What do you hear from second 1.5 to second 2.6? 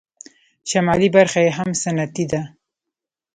هم صنعتي ده.